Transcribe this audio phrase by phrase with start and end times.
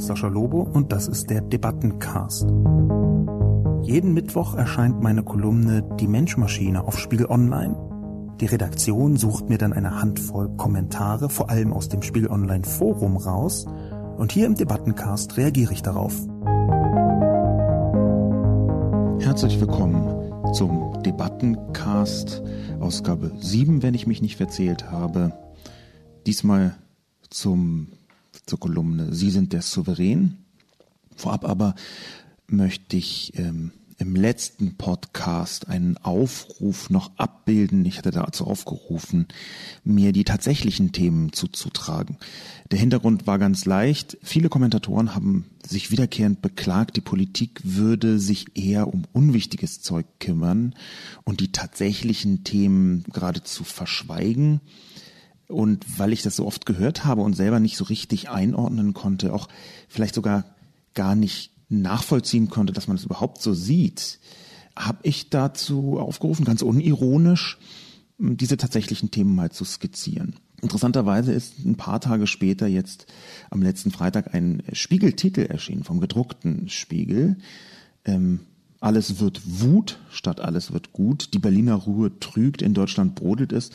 [0.00, 2.46] ist Sascha Lobo und das ist der Debattencast.
[3.82, 7.76] Jeden Mittwoch erscheint meine Kolumne Die Menschmaschine auf Spiegel Online.
[8.40, 13.18] Die Redaktion sucht mir dann eine Handvoll Kommentare, vor allem aus dem Spiegel Online Forum
[13.18, 13.66] raus,
[14.16, 16.14] und hier im Debattencast reagiere ich darauf.
[19.20, 22.42] Herzlich willkommen zum Debattencast,
[22.80, 25.32] Ausgabe 7, wenn ich mich nicht verzählt habe.
[26.26, 26.74] Diesmal
[27.28, 27.88] zum
[28.50, 30.38] zur Kolumne Sie sind der Souverän.
[31.14, 31.76] Vorab aber
[32.48, 37.84] möchte ich ähm, im letzten Podcast einen Aufruf noch abbilden.
[37.84, 39.28] Ich hatte dazu aufgerufen,
[39.84, 42.16] mir die tatsächlichen Themen zuzutragen.
[42.72, 44.18] Der Hintergrund war ganz leicht.
[44.22, 50.74] Viele Kommentatoren haben sich wiederkehrend beklagt, die Politik würde sich eher um unwichtiges Zeug kümmern
[51.22, 54.60] und die tatsächlichen Themen geradezu verschweigen.
[55.50, 59.32] Und weil ich das so oft gehört habe und selber nicht so richtig einordnen konnte,
[59.32, 59.48] auch
[59.88, 60.44] vielleicht sogar
[60.94, 64.18] gar nicht nachvollziehen konnte, dass man es das überhaupt so sieht,
[64.76, 67.58] habe ich dazu aufgerufen, ganz unironisch,
[68.18, 70.36] diese tatsächlichen Themen mal zu skizzieren.
[70.62, 73.06] Interessanterweise ist ein paar Tage später jetzt
[73.48, 77.38] am letzten Freitag ein Spiegeltitel erschienen vom gedruckten Spiegel.
[78.04, 78.40] Ähm,
[78.80, 81.34] alles wird Wut statt alles wird gut.
[81.34, 83.70] Die Berliner Ruhe trügt, in Deutschland brodelt es.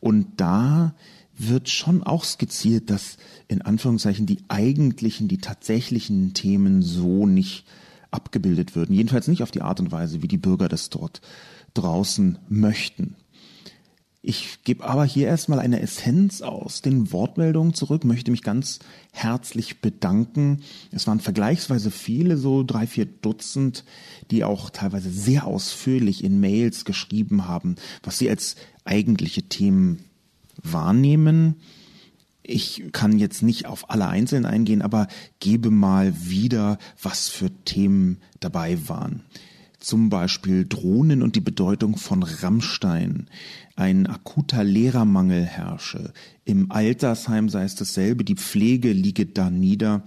[0.00, 0.94] Und da
[1.36, 7.64] wird schon auch skizziert, dass in Anführungszeichen die eigentlichen, die tatsächlichen Themen so nicht
[8.10, 8.94] abgebildet würden.
[8.94, 11.20] Jedenfalls nicht auf die Art und Weise, wie die Bürger das dort
[11.74, 13.14] draußen möchten.
[14.20, 18.80] Ich gebe aber hier erstmal eine Essenz aus den Wortmeldungen zurück, möchte mich ganz
[19.12, 20.62] herzlich bedanken.
[20.90, 23.84] Es waren vergleichsweise viele, so drei, vier Dutzend,
[24.32, 30.00] die auch teilweise sehr ausführlich in Mails geschrieben haben, was sie als eigentliche Themen
[30.62, 31.54] wahrnehmen.
[32.42, 35.06] Ich kann jetzt nicht auf alle einzeln eingehen, aber
[35.38, 39.22] gebe mal wieder, was für Themen dabei waren.
[39.78, 43.28] Zum Beispiel Drohnen und die Bedeutung von Rammstein.
[43.78, 46.12] Ein akuter Lehrermangel herrsche.
[46.44, 50.02] Im Altersheim sei es dasselbe, die Pflege liege da nieder.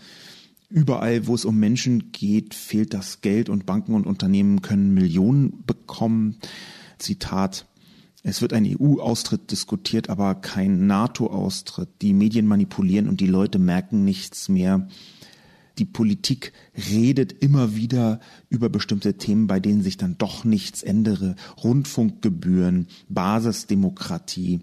[0.68, 5.64] Überall, wo es um Menschen geht, fehlt das Geld und Banken und Unternehmen können Millionen
[5.66, 6.36] bekommen.
[6.98, 7.66] Zitat
[8.24, 11.90] es wird ein EU-Austritt diskutiert, aber kein NATO-Austritt.
[12.02, 14.90] Die Medien manipulieren und die Leute merken nichts mehr.
[15.82, 16.54] Die Politik
[16.92, 18.20] redet immer wieder
[18.50, 21.36] über bestimmte Themen, bei denen sich dann doch nichts ändere.
[21.64, 24.60] Rundfunkgebühren, Basisdemokratie,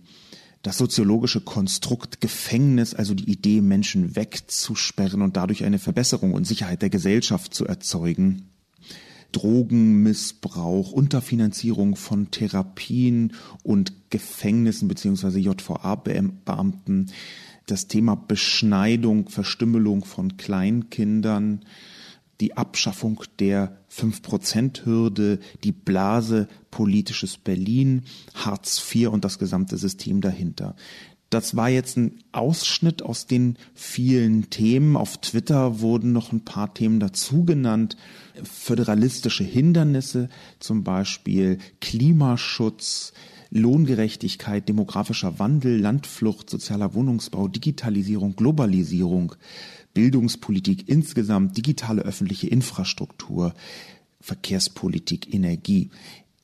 [0.63, 6.83] das soziologische Konstrukt Gefängnis, also die Idee, Menschen wegzusperren und dadurch eine Verbesserung und Sicherheit
[6.83, 8.51] der Gesellschaft zu erzeugen.
[9.33, 13.33] Drogenmissbrauch, Unterfinanzierung von Therapien
[13.65, 17.11] und Gefängnissen beziehungsweise JVA-Beamten,
[17.71, 21.65] das Thema Beschneidung, Verstümmelung von Kleinkindern,
[22.41, 28.03] die Abschaffung der 5%-Hürde, die Blase politisches Berlin,
[28.35, 30.77] Hartz IV und das gesamte System dahinter.
[31.31, 34.97] Das war jetzt ein Ausschnitt aus den vielen Themen.
[34.97, 37.97] Auf Twitter wurden noch ein paar Themen dazu genannt.
[38.43, 43.13] Föderalistische Hindernisse, zum Beispiel Klimaschutz,
[43.51, 49.35] Lohngerechtigkeit, demografischer Wandel, Landflucht, sozialer Wohnungsbau, Digitalisierung, Globalisierung,
[49.95, 53.55] Bildungspolitik insgesamt, digitale öffentliche Infrastruktur,
[54.21, 55.91] Verkehrspolitik, Energie.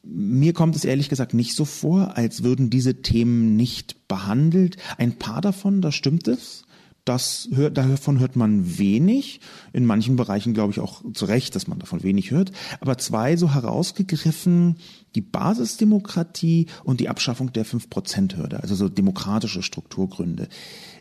[0.02, 4.76] Mir kommt es ehrlich gesagt nicht so vor, als würden diese Themen nicht behandelt.
[4.98, 6.64] Ein paar davon, da stimmt es.
[7.04, 9.40] Das hört, davon hört man wenig.
[9.74, 12.50] In manchen Bereichen glaube ich auch zu Recht, dass man davon wenig hört.
[12.80, 14.76] Aber zwei so herausgegriffen,
[15.14, 20.48] die Basisdemokratie und die Abschaffung der 5%-Hürde, also so demokratische Strukturgründe,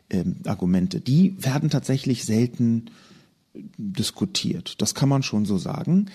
[0.09, 2.87] ähm, Argumente, die werden tatsächlich selten
[3.77, 4.81] diskutiert.
[4.81, 6.07] Das kann man schon so sagen.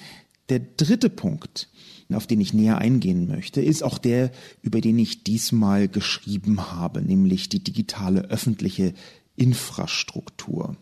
[0.50, 1.68] Der dritte Punkt,
[2.12, 4.32] auf den ich näher eingehen möchte, ist auch der,
[4.62, 8.94] über den ich diesmal geschrieben habe, nämlich die digitale öffentliche
[9.38, 10.76] Infrastruktur.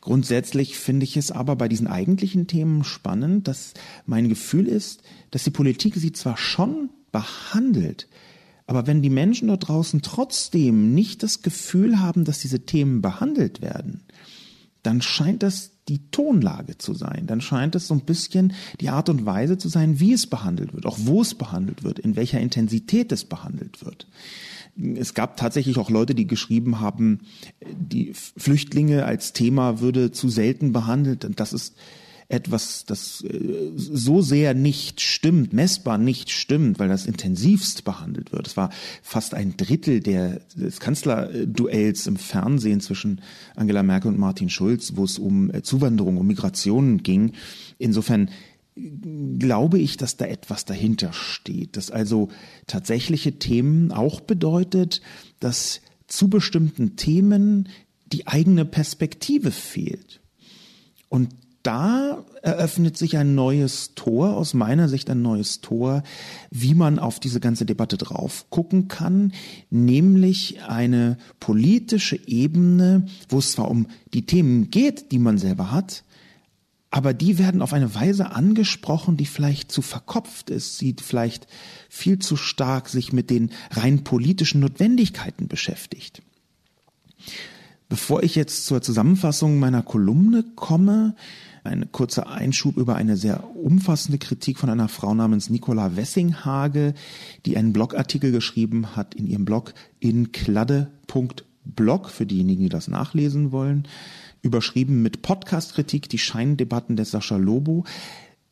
[0.00, 3.74] Grundsätzlich finde ich es aber bei diesen eigentlichen Themen spannend, dass
[4.04, 8.08] mein Gefühl ist, dass die Politik sie zwar schon behandelt,
[8.66, 13.60] aber wenn die Menschen dort draußen trotzdem nicht das Gefühl haben, dass diese Themen behandelt
[13.60, 14.02] werden,
[14.82, 17.26] dann scheint das die Tonlage zu sein.
[17.26, 20.74] Dann scheint es so ein bisschen die Art und Weise zu sein, wie es behandelt
[20.74, 24.06] wird, auch wo es behandelt wird, in welcher Intensität es behandelt wird.
[24.76, 27.20] Es gab tatsächlich auch Leute, die geschrieben haben,
[27.70, 31.24] die Flüchtlinge als Thema würde zu selten behandelt.
[31.24, 31.74] Und das ist
[32.32, 38.46] etwas, das äh, so sehr nicht stimmt, messbar nicht stimmt, weil das intensivst behandelt wird.
[38.46, 38.70] Es war
[39.02, 43.20] fast ein Drittel der, des Kanzlerduells im Fernsehen zwischen
[43.54, 47.32] Angela Merkel und Martin Schulz, wo es um äh, Zuwanderung, um Migrationen ging.
[47.78, 48.30] Insofern
[48.74, 52.28] glaube ich, dass da etwas dahinter steht, dass also
[52.66, 55.02] tatsächliche Themen auch bedeutet,
[55.40, 57.68] dass zu bestimmten Themen
[58.12, 60.20] die eigene Perspektive fehlt.
[61.08, 61.30] Und
[61.62, 66.02] da eröffnet sich ein neues Tor, aus meiner Sicht ein neues Tor,
[66.50, 69.32] wie man auf diese ganze Debatte drauf gucken kann,
[69.70, 76.02] nämlich eine politische Ebene, wo es zwar um die Themen geht, die man selber hat,
[76.92, 81.46] aber die werden auf eine Weise angesprochen, die vielleicht zu verkopft ist, sie vielleicht
[81.88, 86.20] viel zu stark sich mit den rein politischen Notwendigkeiten beschäftigt.
[87.88, 91.16] Bevor ich jetzt zur Zusammenfassung meiner Kolumne komme,
[91.64, 96.92] ein kurzer Einschub über eine sehr umfassende Kritik von einer Frau namens Nicola Wessinghage,
[97.46, 103.50] die einen Blogartikel geschrieben hat in ihrem Blog in kladde.blog für diejenigen, die das nachlesen
[103.50, 103.88] wollen
[104.42, 107.84] überschrieben mit Podcast-Kritik, die Scheindebatten des Sascha Lobo.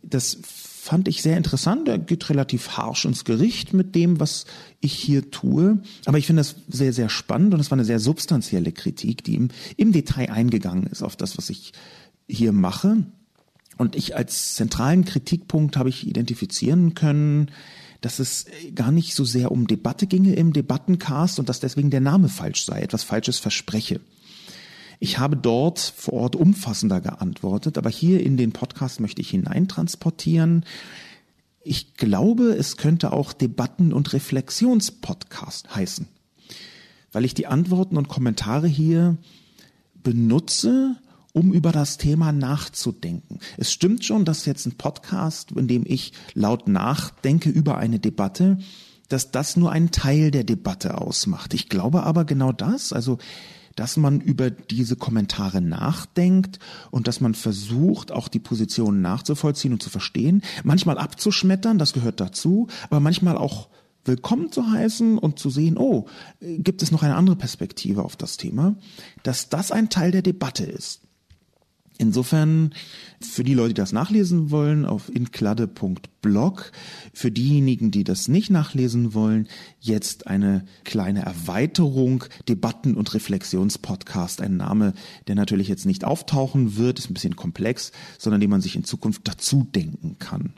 [0.02, 1.88] Das fand ich sehr interessant.
[1.88, 4.46] Er geht relativ harsch ins Gericht mit dem, was
[4.80, 5.82] ich hier tue.
[6.06, 9.34] Aber ich finde das sehr, sehr spannend und es war eine sehr substanzielle Kritik, die
[9.34, 11.72] im, im Detail eingegangen ist auf das, was ich
[12.28, 13.04] hier mache.
[13.76, 17.50] Und ich als zentralen Kritikpunkt habe ich identifizieren können,
[18.00, 22.00] dass es gar nicht so sehr um Debatte ginge im Debattencast und dass deswegen der
[22.00, 24.00] Name falsch sei, etwas Falsches verspreche.
[25.02, 30.66] Ich habe dort vor Ort umfassender geantwortet, aber hier in den Podcast möchte ich hineintransportieren.
[31.62, 36.06] Ich glaube, es könnte auch Debatten- und Reflexionspodcast heißen,
[37.12, 39.16] weil ich die Antworten und Kommentare hier
[39.94, 40.96] benutze,
[41.32, 43.38] um über das Thema nachzudenken.
[43.56, 48.58] Es stimmt schon, dass jetzt ein Podcast, in dem ich laut nachdenke über eine Debatte,
[49.08, 51.54] dass das nur einen Teil der Debatte ausmacht.
[51.54, 53.18] Ich glaube aber genau das, also
[53.80, 56.58] dass man über diese Kommentare nachdenkt
[56.90, 62.20] und dass man versucht, auch die Positionen nachzuvollziehen und zu verstehen, manchmal abzuschmettern, das gehört
[62.20, 63.70] dazu, aber manchmal auch
[64.04, 66.04] willkommen zu heißen und zu sehen, oh,
[66.40, 68.76] gibt es noch eine andere Perspektive auf das Thema,
[69.22, 71.00] dass das ein Teil der Debatte ist.
[72.00, 72.72] Insofern
[73.20, 76.72] für die Leute, die das nachlesen wollen, auf inkladde.blog.
[77.12, 79.48] Für diejenigen, die das nicht nachlesen wollen,
[79.80, 84.40] jetzt eine kleine Erweiterung, Debatten- und Reflexionspodcast.
[84.40, 84.94] Ein Name,
[85.28, 88.84] der natürlich jetzt nicht auftauchen wird, ist ein bisschen komplex, sondern den man sich in
[88.84, 90.54] Zukunft dazu denken kann.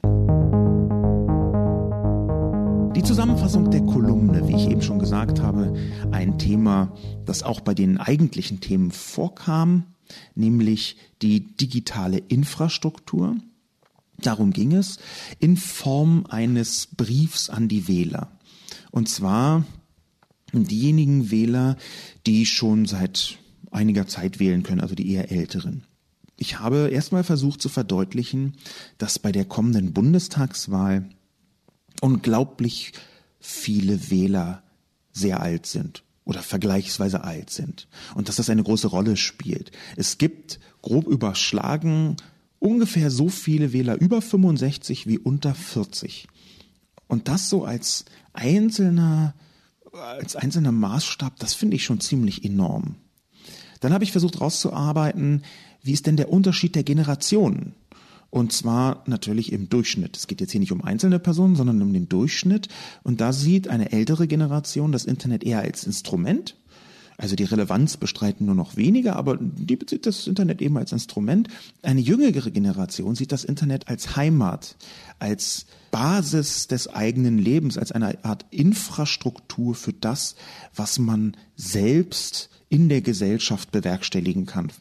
[2.94, 5.74] Die Zusammenfassung der Kolumne, wie ich eben schon gesagt habe,
[6.12, 6.94] ein Thema,
[7.24, 9.91] das auch bei den eigentlichen Themen vorkam,
[10.34, 13.36] nämlich die digitale Infrastruktur.
[14.18, 14.98] Darum ging es
[15.38, 18.30] in Form eines Briefs an die Wähler.
[18.90, 19.64] Und zwar
[20.52, 21.76] diejenigen Wähler,
[22.26, 23.38] die schon seit
[23.70, 25.84] einiger Zeit wählen können, also die eher älteren.
[26.36, 28.56] Ich habe erstmal versucht zu verdeutlichen,
[28.98, 31.08] dass bei der kommenden Bundestagswahl
[32.00, 32.92] unglaublich
[33.40, 34.62] viele Wähler
[35.12, 39.72] sehr alt sind oder vergleichsweise alt sind und dass das eine große Rolle spielt.
[39.96, 42.16] Es gibt grob überschlagen
[42.58, 46.28] ungefähr so viele Wähler über 65 wie unter 40.
[47.08, 49.34] Und das so als einzelner
[49.92, 52.96] als einzelner Maßstab, das finde ich schon ziemlich enorm.
[53.80, 55.42] Dann habe ich versucht herauszuarbeiten,
[55.82, 57.74] wie ist denn der Unterschied der Generationen?
[58.32, 60.16] Und zwar natürlich im Durchschnitt.
[60.16, 62.68] Es geht jetzt hier nicht um einzelne Personen, sondern um den Durchschnitt.
[63.02, 66.56] Und da sieht eine ältere Generation das Internet eher als Instrument.
[67.18, 71.48] Also die Relevanz bestreiten nur noch weniger, aber die bezieht das Internet eben als Instrument.
[71.82, 74.76] Eine jüngere Generation sieht das Internet als Heimat,
[75.18, 80.36] als Basis des eigenen Lebens, als eine Art Infrastruktur für das,
[80.74, 84.72] was man selbst in der Gesellschaft bewerkstelligen kann.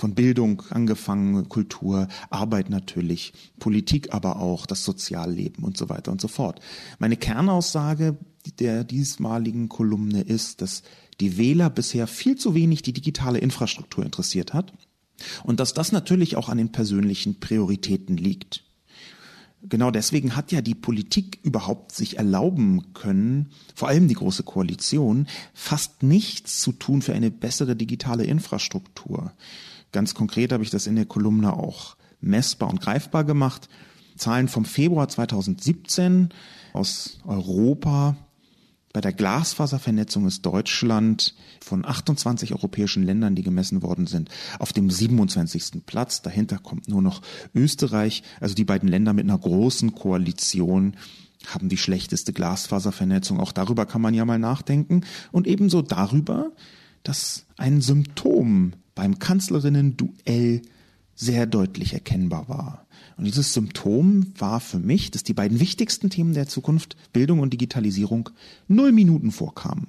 [0.00, 6.22] Von Bildung angefangen, Kultur, Arbeit natürlich, Politik aber auch, das Sozialleben und so weiter und
[6.22, 6.58] so fort.
[6.98, 8.16] Meine Kernaussage
[8.60, 10.84] der diesmaligen Kolumne ist, dass
[11.20, 14.72] die Wähler bisher viel zu wenig die digitale Infrastruktur interessiert hat
[15.44, 18.64] und dass das natürlich auch an den persönlichen Prioritäten liegt.
[19.62, 25.26] Genau deswegen hat ja die Politik überhaupt sich erlauben können, vor allem die Große Koalition,
[25.52, 29.34] fast nichts zu tun für eine bessere digitale Infrastruktur.
[29.92, 33.68] Ganz konkret habe ich das in der Kolumne auch messbar und greifbar gemacht.
[34.16, 36.28] Zahlen vom Februar 2017
[36.72, 38.16] aus Europa
[38.92, 44.90] Bei der Glasfaservernetzung ist Deutschland von 28 europäischen Ländern, die gemessen worden sind, auf dem
[44.90, 45.86] 27.
[45.86, 46.22] Platz.
[46.22, 47.22] Dahinter kommt nur noch
[47.54, 48.24] Österreich.
[48.40, 50.96] Also die beiden Länder mit einer großen Koalition
[51.46, 53.38] haben die schlechteste Glasfaservernetzung.
[53.38, 55.02] Auch darüber kann man ja mal nachdenken.
[55.30, 56.50] Und ebenso darüber,
[57.04, 60.60] dass ein Symptom beim Kanzlerinnen-Duell
[61.14, 62.86] sehr deutlich erkennbar war.
[63.16, 67.54] Und dieses Symptom war für mich, dass die beiden wichtigsten Themen der Zukunft, Bildung und
[67.54, 68.28] Digitalisierung,
[68.68, 69.86] null Minuten vorkamen.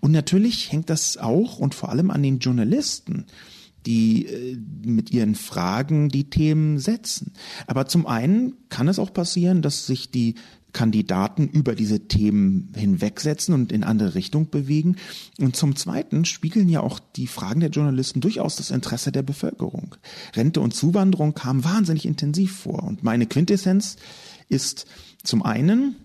[0.00, 3.26] Und natürlich hängt das auch und vor allem an den Journalisten,
[3.86, 7.34] die äh, mit ihren Fragen die Themen setzen.
[7.68, 10.34] Aber zum einen kann es auch passieren, dass sich die
[10.72, 14.96] Kandidaten über diese Themen hinwegsetzen und in andere Richtung bewegen.
[15.38, 19.96] Und zum Zweiten spiegeln ja auch die Fragen der Journalisten durchaus das Interesse der Bevölkerung.
[20.34, 22.82] Rente und Zuwanderung kamen wahnsinnig intensiv vor.
[22.84, 23.96] Und meine Quintessenz
[24.48, 24.86] ist
[25.22, 25.96] zum einen,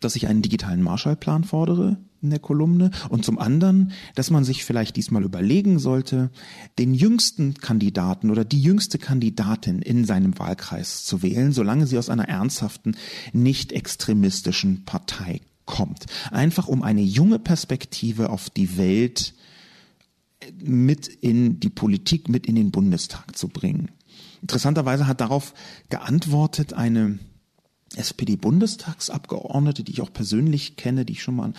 [0.00, 4.64] dass ich einen digitalen Marshallplan fordere, in der Kolumne und zum anderen, dass man sich
[4.64, 6.30] vielleicht diesmal überlegen sollte,
[6.78, 12.10] den jüngsten Kandidaten oder die jüngste Kandidatin in seinem Wahlkreis zu wählen, solange sie aus
[12.10, 12.96] einer ernsthaften,
[13.32, 16.06] nicht extremistischen Partei kommt.
[16.30, 19.34] Einfach um eine junge Perspektive auf die Welt
[20.62, 23.90] mit in die Politik, mit in den Bundestag zu bringen.
[24.42, 25.54] Interessanterweise hat darauf
[25.90, 27.18] geantwortet eine
[27.96, 31.52] SPD-Bundestagsabgeordnete, die ich auch persönlich kenne, die ich schon mal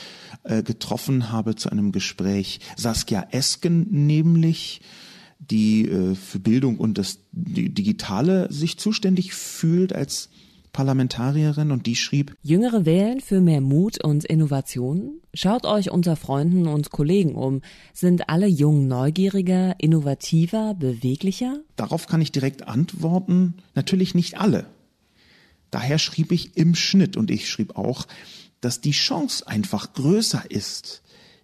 [0.44, 2.60] äh, getroffen habe zu einem Gespräch.
[2.78, 4.82] Saskia Esken nämlich,
[5.40, 10.30] die äh, für Bildung und das Digitale sich zuständig fühlt als
[10.74, 15.20] Parlamentarierin und die schrieb Jüngere wählen für mehr Mut und Innovation?
[15.34, 17.62] Schaut euch unter Freunden und Kollegen um.
[17.94, 21.60] Sind alle jung neugieriger, innovativer, beweglicher?
[21.76, 24.66] Darauf kann ich direkt antworten, natürlich nicht alle.
[25.72, 28.06] Daher schrieb ich im Schnitt und ich schrieb auch,
[28.60, 31.02] dass die Chance einfach größer ist,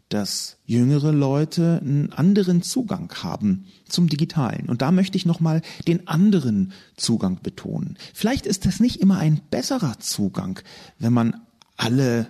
[0.10, 4.70] dass jüngere Leute einen anderen Zugang haben zum Digitalen.
[4.70, 7.98] Und da möchte ich nochmal den anderen Zugang betonen.
[8.14, 10.60] Vielleicht ist das nicht immer ein besserer Zugang,
[10.98, 11.42] wenn man
[11.76, 12.28] alle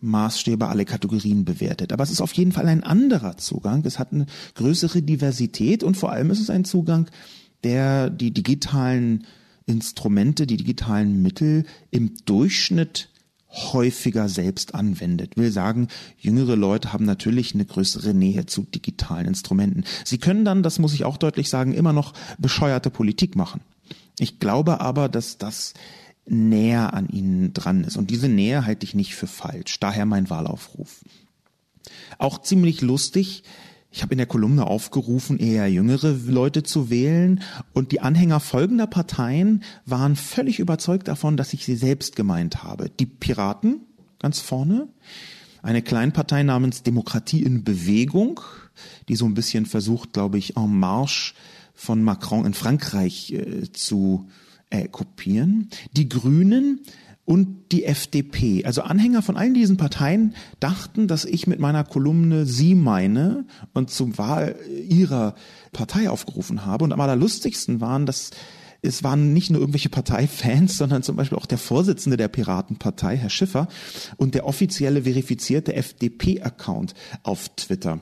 [0.00, 1.92] Maßstäbe, alle Kategorien bewertet.
[1.92, 3.84] Aber es ist auf jeden Fall ein anderer Zugang.
[3.84, 7.08] Es hat eine größere Diversität und vor allem ist es ein Zugang,
[7.62, 9.26] der die digitalen
[9.66, 13.08] Instrumente, die digitalen Mittel im Durchschnitt
[13.52, 15.36] häufiger selbst anwendet.
[15.36, 15.88] Will sagen,
[16.18, 19.84] jüngere Leute haben natürlich eine größere Nähe zu digitalen Instrumenten.
[20.04, 23.60] Sie können dann, das muss ich auch deutlich sagen, immer noch bescheuerte Politik machen.
[24.18, 25.74] Ich glaube aber, dass das
[26.26, 27.96] näher an ihnen dran ist.
[27.96, 29.80] Und diese Nähe halte ich nicht für falsch.
[29.80, 31.02] Daher mein Wahlaufruf.
[32.18, 33.42] Auch ziemlich lustig
[33.92, 37.42] ich habe in der Kolumne aufgerufen, eher jüngere Leute zu wählen
[37.74, 42.88] und die Anhänger folgender Parteien waren völlig überzeugt davon, dass ich sie selbst gemeint habe.
[42.88, 43.82] Die Piraten
[44.18, 44.88] ganz vorne,
[45.62, 48.40] eine Kleinpartei namens Demokratie in Bewegung,
[49.08, 51.34] die so ein bisschen versucht, glaube ich, en marche
[51.74, 54.28] von Macron in Frankreich äh, zu
[54.70, 55.68] äh, kopieren.
[55.92, 56.80] Die Grünen,
[57.24, 58.64] und die FDP.
[58.64, 63.90] Also Anhänger von allen diesen Parteien dachten, dass ich mit meiner Kolumne sie meine und
[63.90, 64.56] zum Wahl
[64.88, 65.34] ihrer
[65.72, 66.84] Partei aufgerufen habe.
[66.84, 68.30] Und am allerlustigsten waren, dass
[68.84, 73.30] es waren nicht nur irgendwelche Parteifans, sondern zum Beispiel auch der Vorsitzende der Piratenpartei, Herr
[73.30, 73.68] Schiffer,
[74.16, 78.00] und der offizielle verifizierte FDP-Account auf Twitter.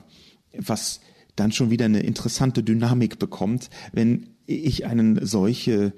[0.57, 0.99] Was
[1.35, 5.93] dann schon wieder eine interessante Dynamik bekommt, wenn ich einen solche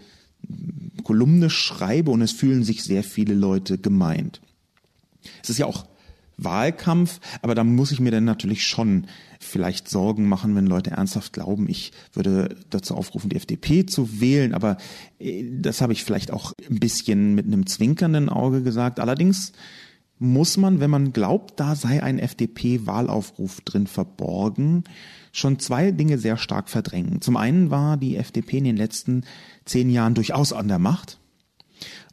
[1.04, 4.42] Kolumne schreibe und es fühlen sich sehr viele Leute gemeint.
[5.42, 5.86] Es ist ja auch
[6.38, 9.06] Wahlkampf, aber da muss ich mir dann natürlich schon
[9.40, 14.54] vielleicht Sorgen machen, wenn Leute ernsthaft glauben, ich würde dazu aufrufen, die FDP zu wählen.
[14.54, 14.78] Aber
[15.20, 19.00] äh, das habe ich vielleicht auch ein bisschen mit einem zwinkernden Auge gesagt.
[19.00, 19.52] Allerdings
[20.20, 24.86] muss man, wenn man glaubt, da sei ein FDP-Wahlaufruf drin verborgen,
[25.32, 27.22] schon zwei Dinge sehr stark verdrängen.
[27.22, 29.24] Zum einen war die FDP in den letzten
[29.66, 31.18] zehn Jahren durchaus an der Macht.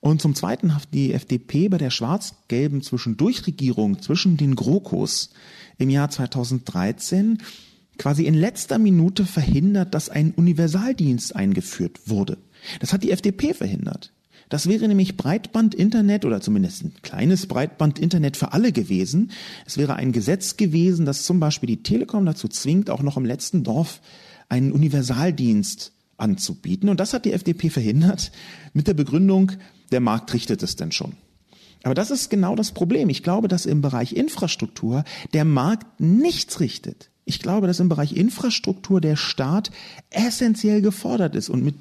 [0.00, 5.30] Und zum Zweiten hat die FDP bei der schwarz-gelben Zwischendurchregierung zwischen den GroKos
[5.78, 7.38] im Jahr 2013
[7.98, 12.38] quasi in letzter Minute verhindert, dass ein Universaldienst eingeführt wurde.
[12.80, 14.12] Das hat die FDP verhindert.
[14.48, 19.30] Das wäre nämlich Breitband-Internet oder zumindest ein kleines Breitband-Internet für alle gewesen.
[19.66, 23.24] Es wäre ein Gesetz gewesen, das zum Beispiel die Telekom dazu zwingt, auch noch im
[23.24, 24.00] letzten Dorf
[24.48, 26.88] einen Universaldienst anzubieten.
[26.88, 28.32] Und das hat die FDP verhindert
[28.72, 29.52] mit der Begründung,
[29.92, 31.14] der Markt richtet es denn schon.
[31.82, 33.08] Aber das ist genau das Problem.
[33.08, 37.10] Ich glaube, dass im Bereich Infrastruktur der Markt nichts richtet.
[37.24, 39.70] Ich glaube, dass im Bereich Infrastruktur der Staat
[40.10, 41.48] essentiell gefordert ist.
[41.48, 41.76] Und mit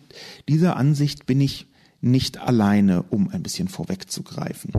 [0.48, 1.68] dieser Ansicht bin ich
[2.02, 4.72] nicht alleine, um ein bisschen vorwegzugreifen.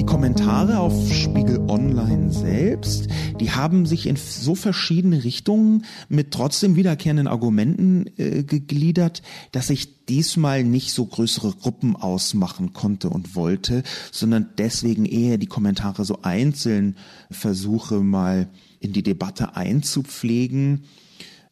[0.00, 6.74] Die Kommentare auf Spiegel Online selbst, die haben sich in so verschiedene Richtungen mit trotzdem
[6.74, 9.20] wiederkehrenden Argumenten äh, gegliedert,
[9.52, 15.48] dass ich diesmal nicht so größere Gruppen ausmachen konnte und wollte, sondern deswegen eher die
[15.48, 16.96] Kommentare so einzeln
[17.30, 18.48] versuche mal
[18.80, 20.84] in die Debatte einzupflegen.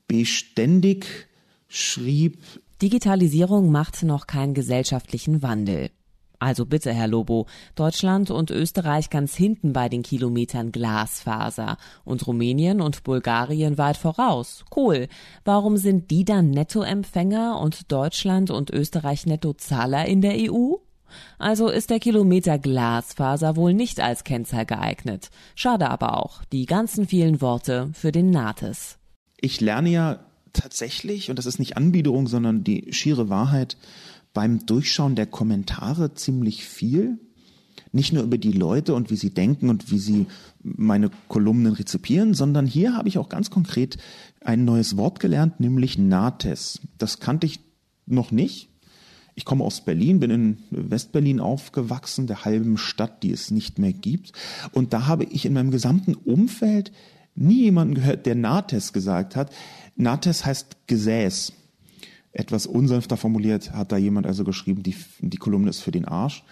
[0.07, 1.28] Beständig
[1.69, 2.38] schrieb
[2.81, 5.90] Digitalisierung macht noch keinen gesellschaftlichen Wandel.
[6.38, 12.80] Also bitte, Herr Lobo, Deutschland und Österreich ganz hinten bei den Kilometern Glasfaser und Rumänien
[12.80, 14.64] und Bulgarien weit voraus.
[14.75, 15.09] Cool.
[15.45, 20.75] Warum sind die dann Nettoempfänger und Deutschland und Österreich Nettozahler in der EU?
[21.38, 25.30] Also ist der Kilometer Glasfaser wohl nicht als Kennzahl geeignet.
[25.54, 28.99] Schade aber auch, die ganzen vielen Worte für den NATES.
[29.40, 30.21] Ich lerne ja
[30.52, 33.76] tatsächlich, und das ist nicht Anbiederung, sondern die schiere Wahrheit,
[34.38, 37.18] beim Durchschauen der Kommentare ziemlich viel.
[37.90, 40.26] Nicht nur über die Leute und wie sie denken und wie sie
[40.62, 43.99] meine Kolumnen rezipieren, sondern hier habe ich auch ganz konkret
[44.40, 46.80] ein neues Wort gelernt, nämlich Nates.
[46.99, 47.59] Das kannte ich
[48.07, 48.68] noch nicht.
[49.35, 53.92] Ich komme aus Berlin, bin in Westberlin aufgewachsen, der halben Stadt, die es nicht mehr
[53.92, 54.30] gibt.
[54.71, 56.92] Und da habe ich in meinem gesamten Umfeld
[57.35, 59.50] nie jemanden gehört, der Nates gesagt hat.
[59.97, 61.54] Nates heißt Gesäß
[62.38, 66.45] etwas unsanfter formuliert hat da jemand also geschrieben, die, die Kolumne ist für den Arsch.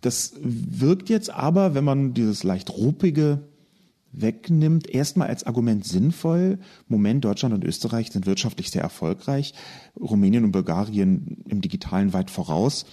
[0.00, 3.40] Das wirkt jetzt aber, wenn man dieses leicht ruppige
[4.12, 6.58] wegnimmt, erstmal als Argument sinnvoll.
[6.86, 9.54] Moment, Deutschland und Österreich sind wirtschaftlich sehr erfolgreich,
[9.98, 12.86] Rumänien und Bulgarien im digitalen weit voraus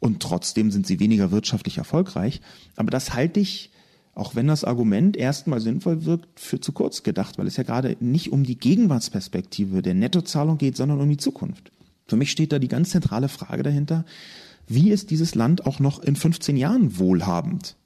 [0.00, 2.40] und trotzdem sind sie weniger wirtschaftlich erfolgreich.
[2.74, 3.70] Aber das halte ich,
[4.14, 7.96] auch wenn das Argument erstmal sinnvoll wirkt, für zu kurz gedacht, weil es ja gerade
[8.00, 11.70] nicht um die Gegenwartsperspektive der Nettozahlung geht, sondern um die Zukunft.
[12.06, 14.04] Für mich steht da die ganz zentrale Frage dahinter,
[14.66, 17.76] wie ist dieses Land auch noch in 15 Jahren wohlhabend?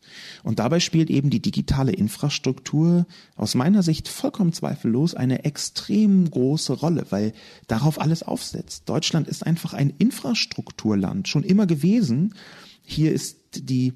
[0.42, 3.06] Und dabei spielt eben die digitale Infrastruktur
[3.37, 7.32] aus meiner Sicht vollkommen zweifellos eine extrem große Rolle, weil
[7.66, 8.88] darauf alles aufsetzt.
[8.88, 12.34] Deutschland ist einfach ein Infrastrukturland, schon immer gewesen.
[12.84, 13.94] Hier ist die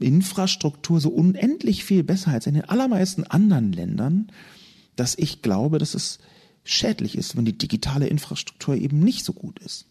[0.00, 4.32] Infrastruktur so unendlich viel besser als in den allermeisten anderen Ländern,
[4.96, 6.18] dass ich glaube, dass es
[6.66, 9.86] schädlich ist, wenn die digitale Infrastruktur eben nicht so gut ist.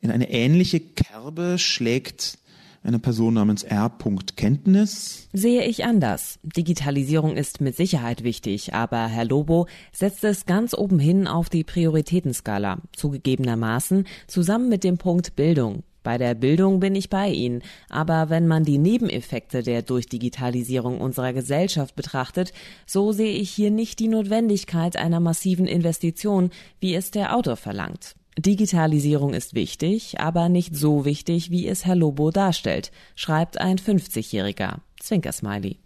[0.00, 2.38] In eine ähnliche Kerbe schlägt
[2.86, 3.90] eine Person namens R.
[4.36, 5.28] Kenntnis.
[5.32, 6.38] Sehe ich anders.
[6.44, 11.64] Digitalisierung ist mit Sicherheit wichtig, aber Herr Lobo setzt es ganz oben hin auf die
[11.64, 15.82] Prioritätenskala, zugegebenermaßen zusammen mit dem Punkt Bildung.
[16.06, 21.32] Bei der Bildung bin ich bei Ihnen, aber wenn man die Nebeneffekte der Durchdigitalisierung unserer
[21.32, 22.52] Gesellschaft betrachtet,
[22.86, 28.14] so sehe ich hier nicht die Notwendigkeit einer massiven Investition, wie es der Autor verlangt.
[28.38, 34.76] Digitalisierung ist wichtig, aber nicht so wichtig, wie es Herr Lobo darstellt, schreibt ein 50-Jähriger.
[35.00, 35.80] Zwinkersmiley.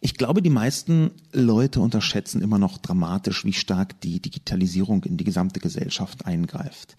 [0.00, 5.24] Ich glaube, die meisten Leute unterschätzen immer noch dramatisch, wie stark die Digitalisierung in die
[5.24, 6.96] gesamte Gesellschaft eingreift.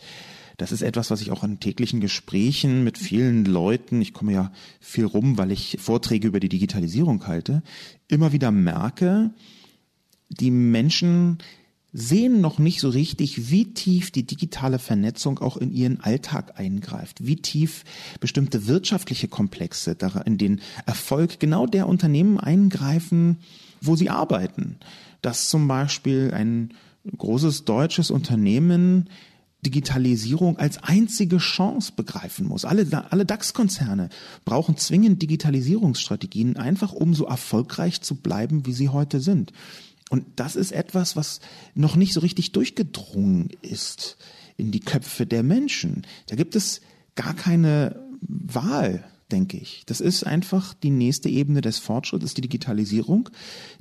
[0.57, 4.51] Das ist etwas, was ich auch in täglichen Gesprächen mit vielen Leuten, ich komme ja
[4.79, 7.63] viel rum, weil ich Vorträge über die Digitalisierung halte,
[8.07, 9.31] immer wieder merke,
[10.29, 11.39] die Menschen
[11.93, 17.25] sehen noch nicht so richtig, wie tief die digitale Vernetzung auch in ihren Alltag eingreift,
[17.25, 17.83] wie tief
[18.19, 23.37] bestimmte wirtschaftliche Komplexe in den Erfolg genau der Unternehmen eingreifen,
[23.81, 24.77] wo sie arbeiten.
[25.21, 26.73] Dass zum Beispiel ein
[27.17, 29.09] großes deutsches Unternehmen
[29.65, 32.65] Digitalisierung als einzige Chance begreifen muss.
[32.65, 34.10] Alle, alle DAX-Konzerne
[34.43, 39.54] brauchen zwingend Digitalisierungsstrategien, einfach um so erfolgreich zu bleiben, wie sie heute sind.
[40.10, 41.39] Und das ist etwas, was
[41.76, 44.17] noch nicht so richtig durchgedrungen ist
[44.58, 46.06] in die Köpfe der Menschen.
[46.28, 46.82] Da gibt es
[47.15, 49.84] gar keine Wahl denke ich.
[49.86, 53.30] Das ist einfach die nächste Ebene des Fortschritts, die Digitalisierung,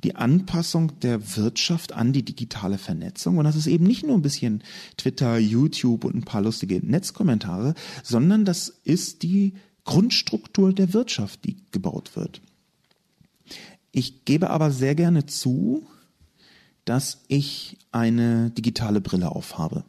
[0.03, 3.37] die Anpassung der Wirtschaft an die digitale Vernetzung.
[3.37, 4.63] Und das ist eben nicht nur ein bisschen
[4.97, 11.57] Twitter, YouTube und ein paar lustige Netzkommentare, sondern das ist die Grundstruktur der Wirtschaft, die
[11.71, 12.41] gebaut wird.
[13.91, 15.87] Ich gebe aber sehr gerne zu,
[16.85, 19.83] dass ich eine digitale Brille aufhabe.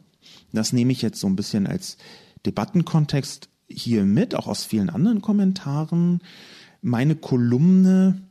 [0.51, 1.97] Das nehme ich jetzt so ein bisschen als
[2.45, 6.21] Debattenkontext hier mit, auch aus vielen anderen Kommentaren.
[6.81, 8.21] Meine Kolumne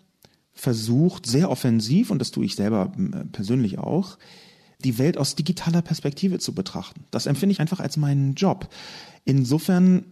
[0.54, 4.18] versucht sehr offensiv, und das tue ich selber äh, persönlich auch,
[4.84, 7.04] die Welt aus digitaler Perspektive zu betrachten.
[7.10, 8.68] Das empfinde ich einfach als meinen Job.
[9.24, 10.04] Insofern,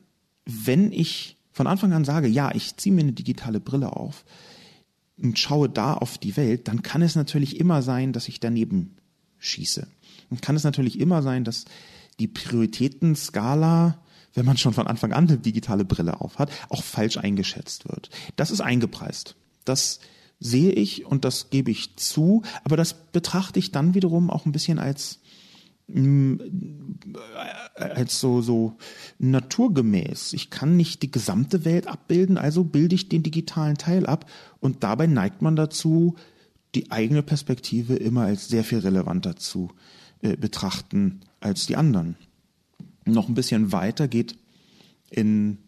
[0.47, 4.25] wenn ich von Anfang an sage, ja, ich ziehe mir eine digitale Brille auf
[5.21, 8.97] und schaue da auf die Welt, dann kann es natürlich immer sein, dass ich daneben
[9.39, 9.87] schieße.
[10.31, 11.65] Und kann es natürlich immer sein, dass
[12.21, 13.99] die Prioritätenskala
[14.35, 18.11] wenn man schon von Anfang an eine digitale Brille aufhat, auch falsch eingeschätzt wird.
[18.37, 19.37] Das ist eingepreist.
[19.65, 20.01] Das
[20.39, 24.53] sehe ich und das gebe ich zu, aber das betrachte ich dann wiederum auch ein
[24.53, 25.21] bisschen als
[25.89, 26.37] mm,
[27.75, 28.77] als so, so
[29.19, 30.33] naturgemäß.
[30.33, 34.27] Ich kann nicht die gesamte Welt abbilden, also bilde ich den digitalen Teil ab
[34.61, 36.17] und dabei neigt man dazu,
[36.75, 39.71] die eigene Perspektive immer als sehr viel relevanter zu
[40.23, 42.17] äh, betrachten als die anderen.
[43.11, 44.37] Noch ein bisschen weiter geht
[45.11, 45.59] in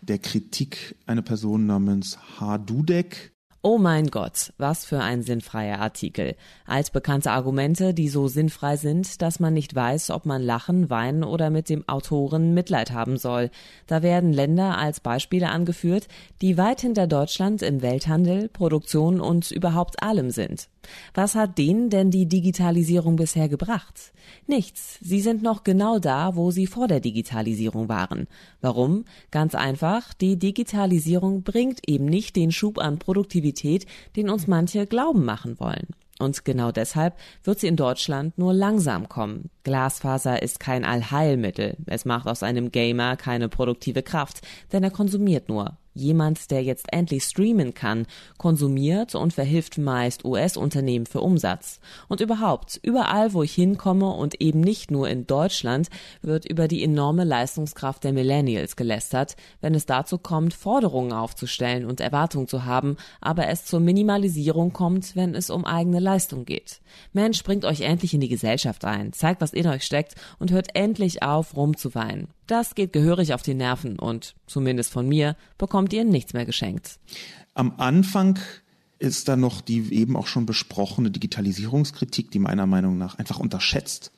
[0.00, 2.58] der Kritik eine Person namens H.
[2.58, 3.32] Dudek,
[3.64, 6.34] Oh mein Gott, was für ein sinnfreier Artikel.
[6.66, 11.48] Altbekannte Argumente, die so sinnfrei sind, dass man nicht weiß, ob man lachen, weinen oder
[11.48, 13.50] mit dem Autoren Mitleid haben soll.
[13.86, 16.08] Da werden Länder als Beispiele angeführt,
[16.40, 20.68] die weit hinter Deutschland im Welthandel, Produktion und überhaupt allem sind.
[21.14, 24.12] Was hat denen denn die Digitalisierung bisher gebracht?
[24.46, 24.98] Nichts.
[25.00, 28.26] Sie sind noch genau da, wo sie vor der Digitalisierung waren.
[28.60, 29.04] Warum?
[29.30, 35.24] Ganz einfach, die Digitalisierung bringt eben nicht den Schub an Produktivität, den uns manche glauben
[35.24, 35.88] machen wollen.
[36.18, 39.50] Und genau deshalb wird sie in Deutschland nur langsam kommen.
[39.64, 41.76] Glasfaser ist kein Allheilmittel.
[41.86, 44.40] Es macht aus einem Gamer keine produktive Kraft,
[44.72, 45.78] denn er konsumiert nur.
[45.94, 48.06] Jemand, der jetzt endlich streamen kann,
[48.38, 51.80] konsumiert und verhilft meist US-Unternehmen für Umsatz.
[52.08, 55.88] Und überhaupt, überall, wo ich hinkomme und eben nicht nur in Deutschland,
[56.22, 62.00] wird über die enorme Leistungskraft der Millennials gelästert, wenn es dazu kommt, Forderungen aufzustellen und
[62.00, 66.80] Erwartungen zu haben, aber es zur Minimalisierung kommt, wenn es um eigene Leistung geht.
[67.12, 70.74] Mensch, bringt euch endlich in die Gesellschaft ein, zeigt, was in euch steckt und hört
[70.74, 72.28] endlich auf, rumzuweinen.
[72.52, 76.98] Das geht gehörig auf die Nerven und, zumindest von mir, bekommt ihr nichts mehr geschenkt.
[77.54, 78.38] Am Anfang
[78.98, 84.12] ist da noch die eben auch schon besprochene Digitalisierungskritik, die meiner Meinung nach einfach unterschätzt,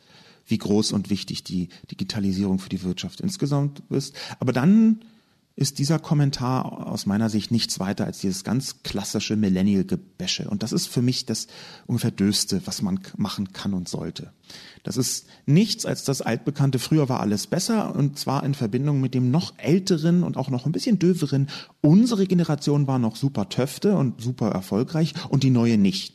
[0.48, 4.16] wie groß und wichtig die Digitalisierung für die Wirtschaft insgesamt ist.
[4.40, 5.04] Aber dann
[5.56, 10.48] ist dieser Kommentar aus meiner Sicht nichts weiter als dieses ganz klassische Millennial-Gebäsche.
[10.48, 11.46] Und das ist für mich das
[11.86, 14.32] ungefähr Döste, was man machen kann und sollte.
[14.82, 19.14] Das ist nichts als das altbekannte Früher war alles besser und zwar in Verbindung mit
[19.14, 21.48] dem noch älteren und auch noch ein bisschen döveren
[21.80, 26.14] unsere Generation war noch super Töfte und super erfolgreich und die neue nicht.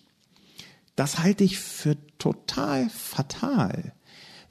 [0.95, 3.93] Das halte ich für total fatal,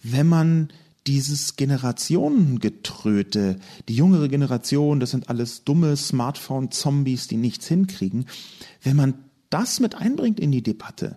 [0.02, 0.68] wenn man
[1.08, 3.56] dieses Generationengetröte,
[3.88, 8.26] die jüngere Generation, das sind alles dumme Smartphone-Zombies, die nichts hinkriegen,
[8.82, 9.14] wenn man
[9.48, 11.16] das mit einbringt in die Debatte.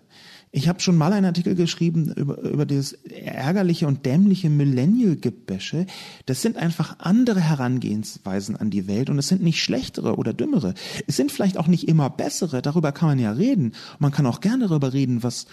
[0.53, 5.85] Ich habe schon mal einen Artikel geschrieben über, über dieses ärgerliche und dämliche Millennial-Gebäsche.
[6.25, 10.73] Das sind einfach andere Herangehensweisen an die Welt und es sind nicht schlechtere oder dümmere.
[11.07, 13.73] Es sind vielleicht auch nicht immer bessere, darüber kann man ja reden.
[13.99, 15.47] Man kann auch gerne darüber reden, was,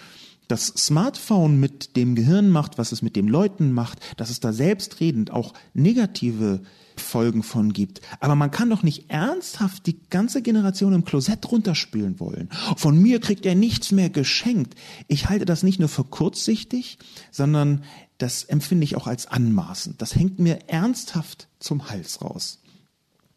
[0.49, 4.51] das Smartphone mit dem Gehirn macht, was es mit den Leuten macht, dass es da
[4.51, 6.61] selbstredend auch negative
[6.97, 8.01] Folgen von gibt.
[8.19, 12.49] Aber man kann doch nicht ernsthaft die ganze Generation im Klosett runterspülen wollen.
[12.75, 14.75] Von mir kriegt er nichts mehr geschenkt.
[15.07, 16.97] Ich halte das nicht nur für kurzsichtig,
[17.31, 17.83] sondern
[18.17, 20.01] das empfinde ich auch als anmaßend.
[20.01, 22.59] Das hängt mir ernsthaft zum Hals raus.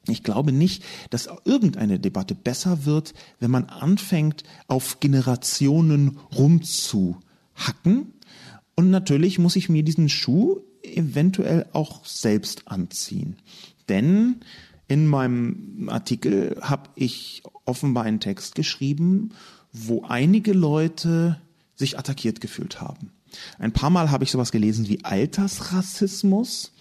[0.09, 8.13] Ich glaube nicht, dass irgendeine Debatte besser wird, wenn man anfängt, auf Generationen rumzuhacken.
[8.75, 13.37] Und natürlich muss ich mir diesen Schuh eventuell auch selbst anziehen.
[13.89, 14.41] Denn
[14.89, 19.31] in meinem Artikel habe ich offenbar einen Text geschrieben,
[19.73, 21.41] wo einige Leute
[21.77, 23.13] sich attackiert gefühlt haben.
[23.59, 26.73] Ein paar Mal habe ich sowas gelesen wie Altersrassismus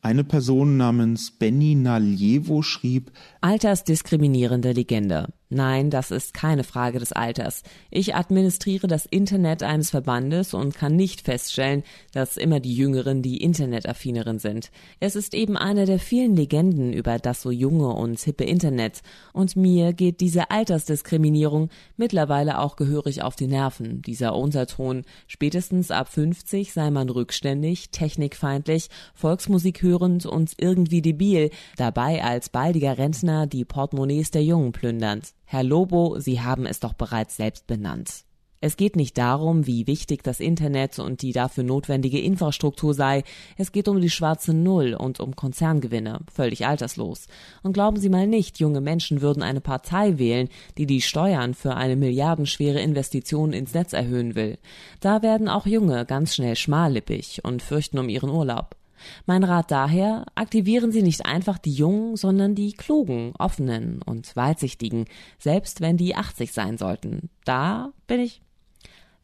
[0.00, 5.28] eine Person namens Benny Naljevo schrieb Altersdiskriminierende Legende.
[5.50, 7.62] Nein, das ist keine Frage des Alters.
[7.90, 13.38] Ich administriere das Internet eines Verbandes und kann nicht feststellen, dass immer die Jüngeren die
[13.38, 14.70] Internetaffineren sind.
[15.00, 19.00] Es ist eben eine der vielen Legenden über das so junge und hippe Internet.
[19.32, 24.02] Und mir geht diese Altersdiskriminierung mittlerweile auch gehörig auf die Nerven.
[24.02, 32.22] Dieser Unterton, spätestens ab 50 sei man rückständig, technikfeindlich, Volksmusik hörend und irgendwie debil, dabei
[32.22, 35.37] als baldiger Rentner die Portemonnaies der Jungen plündernd.
[35.50, 38.24] Herr Lobo, Sie haben es doch bereits selbst benannt.
[38.60, 43.24] Es geht nicht darum, wie wichtig das Internet und die dafür notwendige Infrastruktur sei.
[43.56, 47.28] Es geht um die schwarze Null und um Konzerngewinne, völlig alterslos.
[47.62, 51.76] Und glauben Sie mal nicht, junge Menschen würden eine Partei wählen, die die Steuern für
[51.76, 54.58] eine milliardenschwere Investition ins Netz erhöhen will.
[55.00, 58.77] Da werden auch Junge ganz schnell schmallippig und fürchten um ihren Urlaub.
[59.26, 65.06] Mein Rat daher, aktivieren Sie nicht einfach die Jungen, sondern die Klugen, Offenen und Weitsichtigen,
[65.38, 67.30] selbst wenn die 80 sein sollten.
[67.44, 68.40] Da bin ich.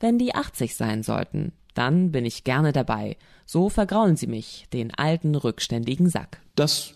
[0.00, 3.16] Wenn die 80 sein sollten, dann bin ich gerne dabei.
[3.46, 6.40] So vergraulen sie mich, den alten, rückständigen Sack.
[6.54, 6.94] Das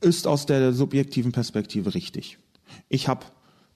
[0.00, 2.38] ist aus der subjektiven Perspektive richtig.
[2.88, 3.26] Ich habe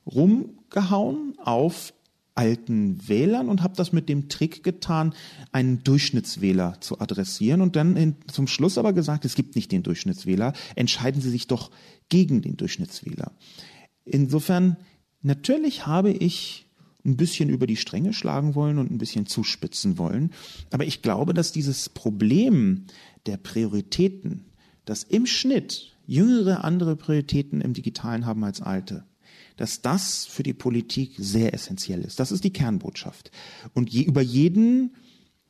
[0.06, 1.94] rumgehauen auf
[2.34, 5.14] alten Wählern und habe das mit dem Trick getan,
[5.52, 9.82] einen Durchschnittswähler zu adressieren und dann in, zum Schluss aber gesagt, es gibt nicht den
[9.82, 11.70] Durchschnittswähler, entscheiden Sie sich doch
[12.08, 13.32] gegen den Durchschnittswähler.
[14.04, 14.76] Insofern,
[15.20, 16.66] natürlich habe ich
[17.04, 20.30] ein bisschen über die Stränge schlagen wollen und ein bisschen zuspitzen wollen,
[20.70, 22.86] aber ich glaube, dass dieses Problem
[23.26, 24.46] der Prioritäten,
[24.84, 29.04] dass im Schnitt jüngere andere Prioritäten im digitalen haben als alte,
[29.56, 32.20] dass das für die Politik sehr essentiell ist.
[32.20, 33.30] Das ist die Kernbotschaft.
[33.74, 34.94] Und je, über jeden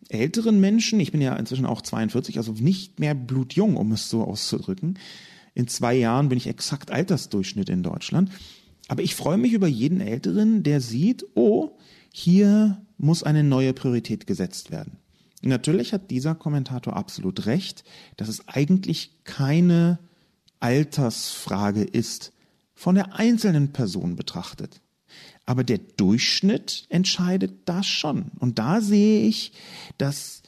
[0.08, 4.24] älteren Menschen, ich bin ja inzwischen auch 42, also nicht mehr blutjung, um es so
[4.24, 4.98] auszudrücken.
[5.54, 8.30] In zwei Jahren bin ich exakt Altersdurchschnitt in Deutschland.
[8.88, 11.78] Aber ich freue mich über jeden Älteren, der sieht, oh,
[12.12, 14.98] hier muss eine neue Priorität gesetzt werden.
[15.42, 17.84] Natürlich hat dieser Kommentator absolut recht,
[18.16, 19.98] dass es eigentlich keine
[20.60, 22.32] Altersfrage ist,
[22.82, 24.80] von der einzelnen Person betrachtet.
[25.46, 28.32] Aber der Durchschnitt entscheidet das schon.
[28.40, 29.52] Und da sehe ich,
[29.98, 30.42] dass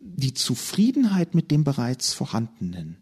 [0.00, 2.96] die Zufriedenheit mit dem bereits Vorhandenen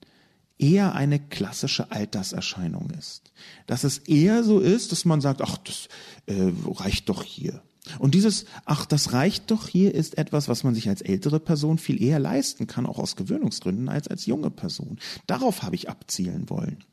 [0.59, 3.33] eher eine klassische Alterserscheinung ist.
[3.66, 5.88] Dass es eher so ist, dass man sagt, ach, das
[6.27, 7.62] äh, reicht doch hier.
[7.99, 11.79] Und dieses, ach, das reicht doch hier, ist etwas, was man sich als ältere Person
[11.79, 14.99] viel eher leisten kann, auch aus Gewöhnungsgründen, als als junge Person.
[15.27, 16.85] Darauf habe ich abzielen wollen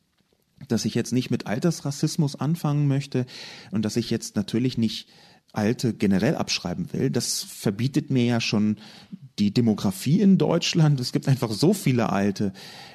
[0.67, 3.26] dass ich jetzt nicht mit Altersrassismus anfangen möchte
[3.71, 5.10] und dass ich jetzt natürlich nicht
[5.54, 7.10] Alte generell abschreiben will.
[7.10, 8.78] Das verbietet mir ja schon
[9.38, 11.00] die Demografie in Deutschland.
[11.00, 12.54] Es gibt einfach so viele Alte.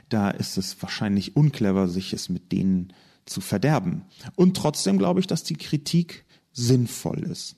[0.08, 2.92] Da ist es wahrscheinlich unclever, sich es mit denen
[3.26, 4.02] zu verderben.
[4.36, 7.56] Und trotzdem glaube ich, dass die Kritik sinnvoll ist.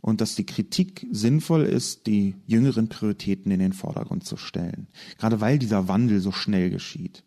[0.00, 4.86] Und dass die Kritik sinnvoll ist, die jüngeren Prioritäten in den Vordergrund zu stellen.
[5.18, 7.24] Gerade weil dieser Wandel so schnell geschieht.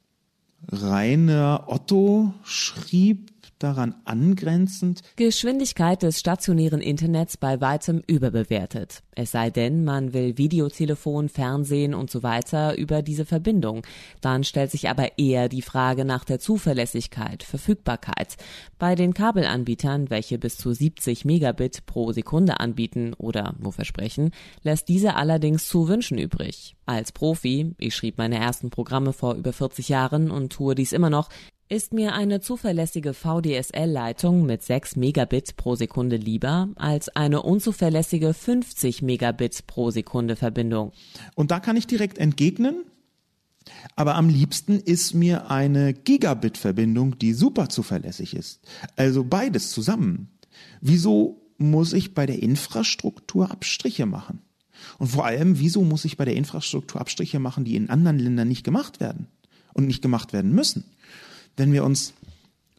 [0.72, 5.02] Rainer Otto schrieb daran angrenzend.
[5.16, 9.04] Geschwindigkeit des stationären Internets bei weitem überbewertet.
[9.12, 13.86] Es sei denn, man will Videotelefon, Fernsehen und so weiter über diese Verbindung.
[14.22, 18.38] Dann stellt sich aber eher die Frage nach der Zuverlässigkeit, Verfügbarkeit.
[18.78, 24.32] Bei den Kabelanbietern, welche bis zu 70 Megabit pro Sekunde anbieten oder nur versprechen,
[24.64, 26.76] lässt diese allerdings zu wünschen übrig.
[26.86, 31.10] Als Profi, ich schrieb meine ersten Programme vor über 40 Jahren und tue dies immer
[31.10, 31.30] noch,
[31.70, 39.04] ist mir eine zuverlässige VDSL-Leitung mit 6 Megabit pro Sekunde lieber als eine unzuverlässige 50
[39.04, 40.92] Megabit pro Sekunde Verbindung.
[41.36, 42.86] Und da kann ich direkt entgegnen,
[43.96, 48.62] aber am liebsten ist mir eine Gigabit-Verbindung, die super zuverlässig ist.
[48.96, 50.32] Also beides zusammen.
[50.82, 54.42] Wieso muss ich bei der Infrastruktur Abstriche machen?
[54.98, 58.48] Und vor allem, wieso muss ich bei der Infrastruktur Abstriche machen, die in anderen Ländern
[58.48, 59.28] nicht gemacht werden
[59.74, 60.86] und nicht gemacht werden müssen?
[61.60, 62.14] Wenn wir uns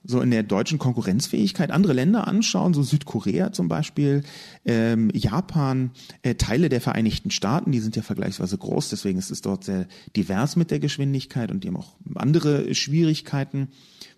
[0.02, 4.22] so in der deutschen Konkurrenzfähigkeit andere Länder anschauen, so Südkorea zum Beispiel,
[4.64, 5.90] ähm, Japan,
[6.22, 9.86] äh, Teile der Vereinigten Staaten, die sind ja vergleichsweise groß, deswegen ist es dort sehr
[10.16, 13.68] divers mit der Geschwindigkeit und die haben auch andere Schwierigkeiten,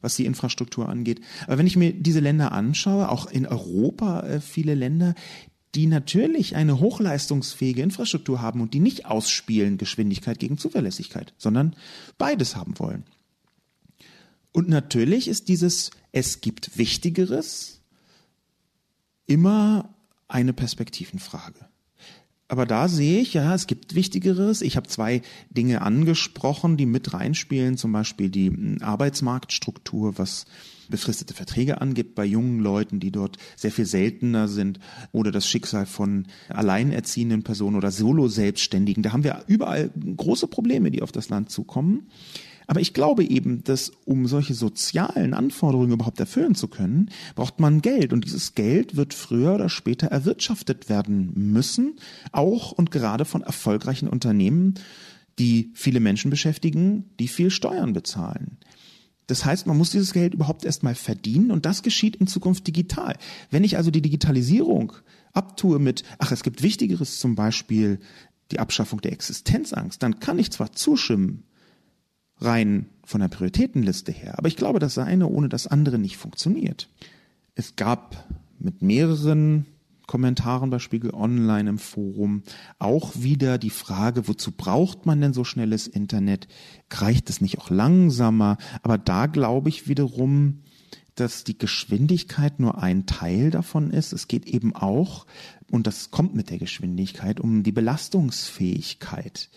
[0.00, 1.20] was die Infrastruktur angeht.
[1.46, 5.14] Aber wenn ich mir diese Länder anschaue, auch in Europa äh, viele Länder,
[5.74, 11.74] die natürlich eine hochleistungsfähige Infrastruktur haben und die nicht ausspielen Geschwindigkeit gegen Zuverlässigkeit, sondern
[12.18, 13.04] beides haben wollen.
[14.52, 17.80] Und natürlich ist dieses Es gibt Wichtigeres
[19.26, 19.94] immer
[20.28, 21.68] eine Perspektivenfrage.
[22.52, 24.60] Aber da sehe ich, ja, es gibt Wichtigeres.
[24.60, 30.44] Ich habe zwei Dinge angesprochen, die mit reinspielen, zum Beispiel die hm, Arbeitsmarktstruktur, was
[30.90, 34.80] befristete Verträge angibt bei jungen Leuten, die dort sehr viel seltener sind,
[35.12, 39.02] oder das Schicksal von alleinerziehenden Personen oder Solo-Selbstständigen.
[39.02, 42.10] Da haben wir überall große Probleme, die auf das Land zukommen.
[42.66, 47.82] Aber ich glaube eben, dass um solche sozialen Anforderungen überhaupt erfüllen zu können, braucht man
[47.82, 48.12] Geld.
[48.12, 51.94] Und dieses Geld wird früher oder später erwirtschaftet werden müssen,
[52.30, 54.74] auch und gerade von erfolgreichen Unternehmen,
[55.38, 58.58] die viele Menschen beschäftigen, die viel Steuern bezahlen.
[59.26, 63.16] Das heißt, man muss dieses Geld überhaupt erstmal verdienen und das geschieht in Zukunft digital.
[63.50, 64.92] Wenn ich also die Digitalisierung
[65.32, 68.00] abtue mit, ach, es gibt Wichtigeres, zum Beispiel
[68.50, 71.44] die Abschaffung der Existenzangst, dann kann ich zwar zustimmen,
[72.44, 74.38] rein von der Prioritätenliste her.
[74.38, 76.88] Aber ich glaube, das eine ohne das andere nicht funktioniert.
[77.54, 78.28] Es gab
[78.58, 79.66] mit mehreren
[80.06, 82.42] Kommentaren bei Spiegel Online im Forum
[82.78, 86.48] auch wieder die Frage, wozu braucht man denn so schnelles Internet?
[86.90, 88.58] Reicht es nicht auch langsamer?
[88.82, 90.62] Aber da glaube ich wiederum,
[91.14, 94.12] dass die Geschwindigkeit nur ein Teil davon ist.
[94.12, 95.26] Es geht eben auch,
[95.70, 99.50] und das kommt mit der Geschwindigkeit, um die Belastungsfähigkeit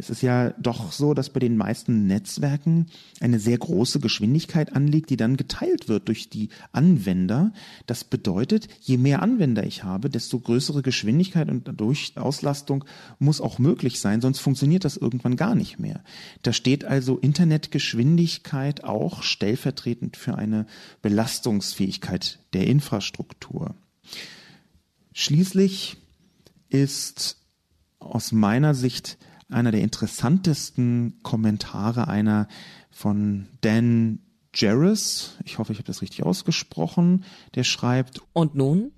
[0.00, 2.86] Es ist ja doch so, dass bei den meisten Netzwerken
[3.18, 7.52] eine sehr große Geschwindigkeit anliegt, die dann geteilt wird durch die Anwender.
[7.86, 12.84] Das bedeutet, je mehr Anwender ich habe, desto größere Geschwindigkeit und dadurch Auslastung
[13.18, 16.04] muss auch möglich sein, sonst funktioniert das irgendwann gar nicht mehr.
[16.42, 20.66] Da steht also Internetgeschwindigkeit auch stellvertretend für eine
[21.02, 23.74] Belastungsfähigkeit der Infrastruktur.
[25.12, 25.96] Schließlich
[26.68, 27.42] ist
[27.98, 29.18] aus meiner Sicht
[29.50, 32.48] einer der interessantesten Kommentare einer
[32.90, 34.20] von Dan
[34.54, 38.20] Jarris, ich hoffe, ich habe das richtig ausgesprochen, der schreibt.
[38.32, 38.92] Und nun?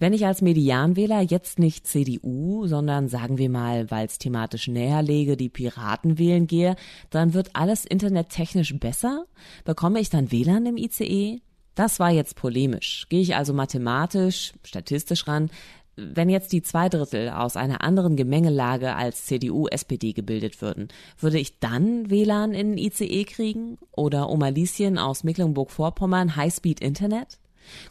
[0.00, 5.02] Wenn ich als Medianwähler jetzt nicht CDU, sondern sagen wir mal, weil es thematisch näher
[5.02, 6.76] lege, die Piraten wählen gehe,
[7.10, 9.24] dann wird alles internettechnisch besser?
[9.64, 11.40] Bekomme ich dann WLAN im ICE?
[11.74, 13.06] Das war jetzt polemisch.
[13.08, 15.50] Gehe ich also mathematisch, statistisch ran,
[15.98, 21.38] wenn jetzt die zwei Drittel aus einer anderen Gemengelage als CDU, SPD gebildet würden, würde
[21.38, 23.78] ich dann WLAN in ICE kriegen?
[23.92, 27.38] Oder Oma Lieschen aus Mecklenburg-Vorpommern Highspeed Internet?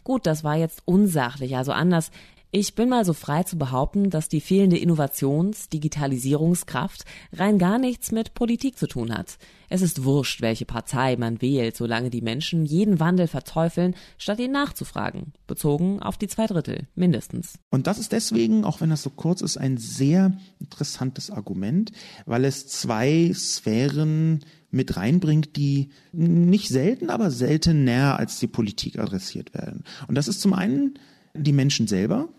[0.04, 2.10] Gut, das war jetzt unsachlich, also anders.
[2.50, 8.10] Ich bin mal so frei zu behaupten, dass die fehlende Innovations-, Digitalisierungskraft rein gar nichts
[8.10, 9.36] mit Politik zu tun hat.
[9.68, 14.52] Es ist wurscht, welche Partei man wählt, solange die Menschen jeden Wandel verteufeln, statt ihn
[14.52, 15.34] nachzufragen.
[15.46, 17.58] Bezogen auf die zwei Drittel, mindestens.
[17.68, 21.92] Und das ist deswegen, auch wenn das so kurz ist, ein sehr interessantes Argument,
[22.24, 28.98] weil es zwei Sphären mit reinbringt, die nicht selten, aber selten näher als die Politik
[28.98, 29.84] adressiert werden.
[30.06, 30.98] Und das ist zum einen
[31.34, 32.30] die Menschen selber,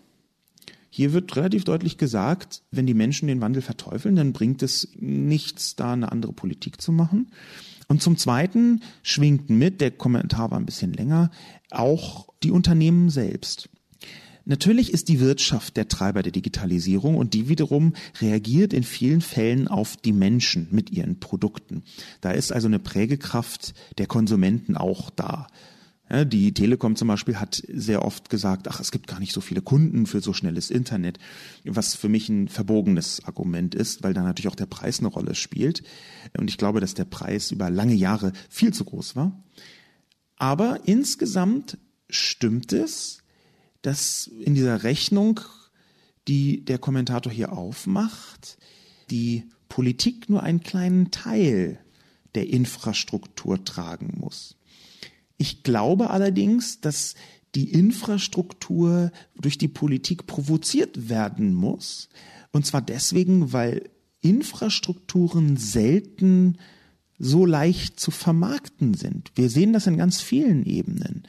[0.90, 5.76] hier wird relativ deutlich gesagt, wenn die Menschen den Wandel verteufeln, dann bringt es nichts,
[5.76, 7.30] da eine andere Politik zu machen.
[7.86, 11.30] Und zum Zweiten schwingt mit, der Kommentar war ein bisschen länger,
[11.70, 13.68] auch die Unternehmen selbst.
[14.44, 19.68] Natürlich ist die Wirtschaft der Treiber der Digitalisierung und die wiederum reagiert in vielen Fällen
[19.68, 21.84] auf die Menschen mit ihren Produkten.
[22.20, 25.46] Da ist also eine Prägekraft der Konsumenten auch da.
[26.10, 29.40] Ja, die Telekom zum Beispiel hat sehr oft gesagt, ach, es gibt gar nicht so
[29.40, 31.18] viele Kunden für so schnelles Internet,
[31.64, 35.34] was für mich ein verbogenes Argument ist, weil da natürlich auch der Preis eine Rolle
[35.34, 35.84] spielt.
[36.36, 39.40] Und ich glaube, dass der Preis über lange Jahre viel zu groß war.
[40.36, 43.18] Aber insgesamt stimmt es,
[43.82, 45.40] dass in dieser Rechnung,
[46.26, 48.58] die der Kommentator hier aufmacht,
[49.10, 51.78] die Politik nur einen kleinen Teil
[52.34, 54.56] der Infrastruktur tragen muss.
[55.40, 57.14] Ich glaube allerdings, dass
[57.54, 62.10] die Infrastruktur durch die Politik provoziert werden muss.
[62.52, 63.88] Und zwar deswegen, weil
[64.20, 66.58] Infrastrukturen selten
[67.18, 69.32] so leicht zu vermarkten sind.
[69.34, 71.22] Wir sehen das in ganz vielen Ebenen.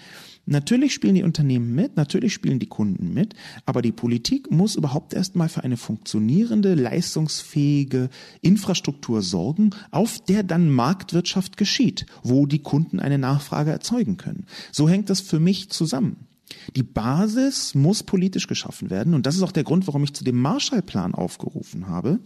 [0.52, 3.36] Natürlich spielen die Unternehmen mit, natürlich spielen die Kunden mit,
[3.66, 8.10] aber die Politik muss überhaupt erstmal für eine funktionierende, leistungsfähige
[8.42, 14.46] Infrastruktur sorgen, auf der dann Marktwirtschaft geschieht, wo die Kunden eine Nachfrage erzeugen können.
[14.74, 16.28] So hängt das für mich zusammen.
[16.76, 20.26] Die Basis muss politisch geschaffen werden und das ist auch der Grund, warum ich zu
[20.26, 22.20] dem Marshallplan aufgerufen habe.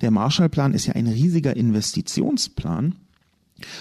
[0.00, 2.94] Der Marshallplan ist ja ein riesiger Investitionsplan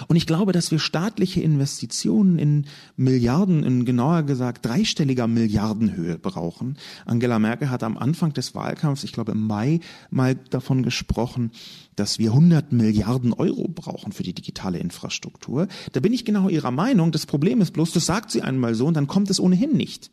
[0.07, 6.77] und ich glaube, dass wir staatliche Investitionen in Milliarden, in genauer gesagt dreistelliger Milliardenhöhe brauchen.
[7.05, 11.51] Angela Merkel hat am Anfang des Wahlkampfs, ich glaube im Mai, mal davon gesprochen,
[11.95, 15.67] dass wir 100 Milliarden Euro brauchen für die digitale Infrastruktur.
[15.91, 17.11] Da bin ich genau ihrer Meinung.
[17.11, 20.11] Das Problem ist bloß, das sagt sie einmal so und dann kommt es ohnehin nicht.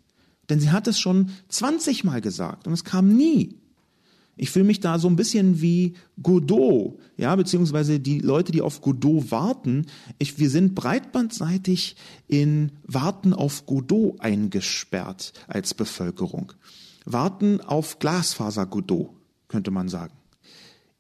[0.49, 3.62] Denn sie hat es schon 20 Mal gesagt und es kam nie.
[4.37, 8.81] Ich fühle mich da so ein bisschen wie Godot, ja, beziehungsweise die Leute, die auf
[8.81, 9.87] Godot warten.
[10.19, 11.97] Ich, wir sind breitbandseitig
[12.29, 16.53] in Warten auf Godot eingesperrt als Bevölkerung.
[17.05, 19.11] Warten auf Glasfaser Godot,
[19.49, 20.15] könnte man sagen.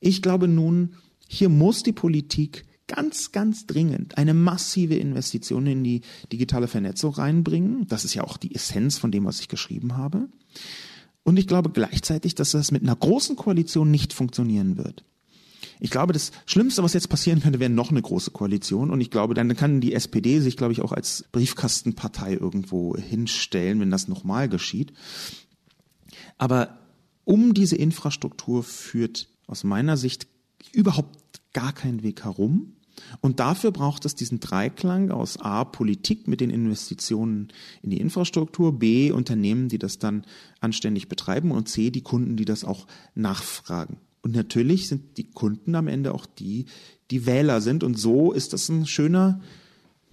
[0.00, 0.94] Ich glaube nun,
[1.26, 7.86] hier muss die Politik ganz, ganz dringend eine massive Investition in die digitale Vernetzung reinbringen.
[7.86, 10.28] Das ist ja auch die Essenz von dem, was ich geschrieben habe.
[11.24, 15.04] Und ich glaube gleichzeitig, dass das mit einer großen Koalition nicht funktionieren wird.
[15.78, 18.90] Ich glaube, das Schlimmste, was jetzt passieren könnte, wäre noch eine große Koalition.
[18.90, 23.80] Und ich glaube, dann kann die SPD sich, glaube ich, auch als Briefkastenpartei irgendwo hinstellen,
[23.80, 24.92] wenn das nochmal geschieht.
[26.38, 26.78] Aber
[27.24, 30.26] um diese Infrastruktur führt aus meiner Sicht
[30.72, 31.18] überhaupt
[31.52, 32.74] gar kein Weg herum.
[33.20, 37.48] Und dafür braucht es diesen Dreiklang aus A, Politik mit den Investitionen
[37.82, 40.24] in die Infrastruktur, B, Unternehmen, die das dann
[40.60, 43.98] anständig betreiben und C, die Kunden, die das auch nachfragen.
[44.22, 46.66] Und natürlich sind die Kunden am Ende auch die,
[47.10, 47.82] die Wähler sind.
[47.84, 49.40] Und so ist das ein schöner,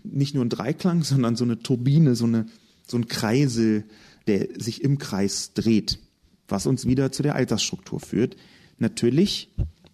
[0.03, 2.47] nicht nur ein Dreiklang, sondern so eine Turbine, so, eine,
[2.87, 3.85] so ein Kreisel,
[4.27, 5.99] der sich im Kreis dreht,
[6.47, 8.35] was uns wieder zu der Altersstruktur führt.
[8.77, 9.49] Natürlich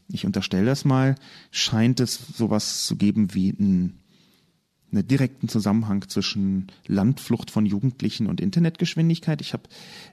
[0.08, 1.16] ich unterstelle das mal,
[1.52, 4.00] scheint es sowas zu geben wie ein
[4.92, 9.42] einen direkten Zusammenhang zwischen Landflucht von Jugendlichen und Internetgeschwindigkeit.
[9.42, 9.64] Ich habe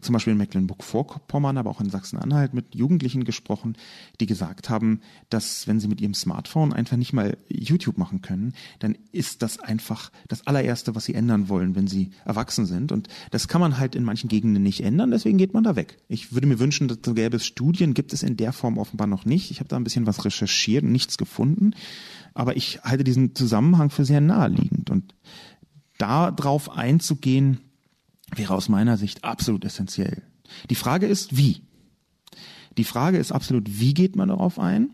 [0.01, 3.77] zum Beispiel in Mecklenburg-Vorpommern, aber auch in Sachsen-Anhalt mit Jugendlichen gesprochen,
[4.21, 5.01] die gesagt haben,
[5.31, 9.59] dass wenn sie mit ihrem Smartphone einfach nicht mal YouTube machen können, dann ist das
[9.59, 12.93] einfach das allererste, was sie ändern wollen, wenn sie erwachsen sind.
[12.93, 15.99] Und das kann man halt in manchen Gegenden nicht ändern, deswegen geht man da weg.
[16.09, 19.07] Ich würde mir wünschen, dass so gäbe es Studien, gibt es in der Form offenbar
[19.07, 19.51] noch nicht.
[19.51, 21.75] Ich habe da ein bisschen was recherchiert und nichts gefunden.
[22.35, 24.91] Aber ich halte diesen Zusammenhang für sehr naheliegend.
[24.91, 25.15] Und
[25.99, 27.61] darauf einzugehen,
[28.35, 30.23] wäre aus meiner Sicht absolut essentiell.
[30.71, 31.63] Die Frage ist, wie?
[32.79, 34.91] Die Frage ist absolut, wie geht man darauf ein?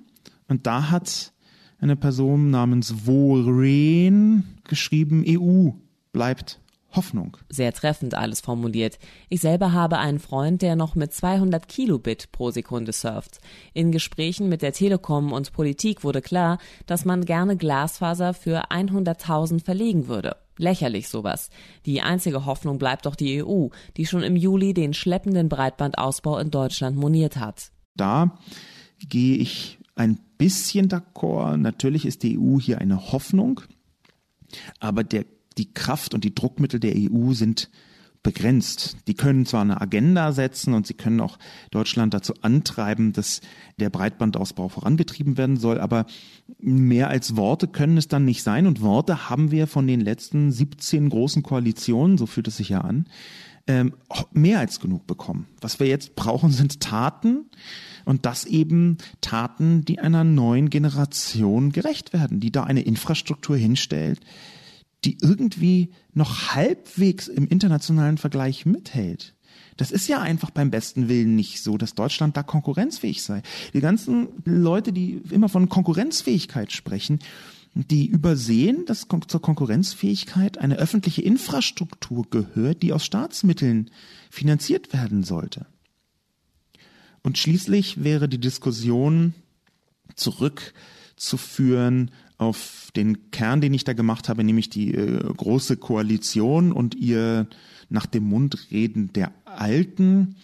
[0.49, 1.32] Und da hat
[1.80, 5.70] eine Person namens Woren geschrieben, EU
[6.12, 6.61] bleibt
[6.99, 7.36] Hoffnung.
[7.49, 8.99] Sehr treffend alles formuliert.
[9.28, 13.40] Ich selber habe einen Freund, der noch mit 200 Kilobit pro Sekunde surft.
[13.72, 19.64] In Gesprächen mit der Telekom und Politik wurde klar, dass man gerne Glasfaser für 100.000
[19.64, 20.36] verlegen würde.
[20.59, 21.51] Lächerlich sowas.
[21.86, 26.51] Die einzige Hoffnung bleibt doch die EU, die schon im Juli den schleppenden Breitbandausbau in
[26.51, 27.70] Deutschland moniert hat.
[27.96, 28.36] Da
[29.09, 31.57] gehe ich ein bisschen d'accord.
[31.57, 33.61] Natürlich ist die EU hier eine Hoffnung,
[34.80, 35.24] aber der
[35.59, 37.68] die Kraft und die Druckmittel der EU sind
[38.22, 38.96] begrenzt.
[39.06, 41.38] Die können zwar eine Agenda setzen und sie können auch
[41.70, 43.40] Deutschland dazu antreiben, dass
[43.78, 46.06] der Breitbandausbau vorangetrieben werden soll, aber
[46.59, 48.66] mehr als Worte können es dann nicht sein.
[48.66, 52.80] Und Worte haben wir von den letzten 17 großen Koalitionen, so fühlt es sich ja
[52.80, 53.06] an,
[53.66, 53.94] ähm,
[54.32, 55.46] mehr als genug bekommen.
[55.61, 57.46] Was wir jetzt brauchen, sind Taten
[58.04, 64.20] und das eben Taten, die einer neuen Generation gerecht werden, die da eine Infrastruktur hinstellt,
[65.05, 69.34] die irgendwie noch halbwegs im internationalen Vergleich mithält.
[69.76, 73.42] Das ist ja einfach beim besten Willen nicht so, dass Deutschland da konkurrenzfähig sei.
[73.74, 77.20] Die ganzen Leute, die immer von Konkurrenzfähigkeit sprechen,
[77.74, 83.90] die übersehen, dass zur Konkurrenzfähigkeit eine öffentliche Infrastruktur gehört, die aus Staatsmitteln
[84.30, 85.66] finanziert werden sollte.
[87.22, 89.34] Und schließlich wäre die Diskussion
[90.16, 96.95] zurückzuführen auf den Kern, den ich da gemacht habe, nämlich die äh, große Koalition und
[96.95, 97.49] ihr
[97.89, 100.36] nach dem Mund reden der Alten.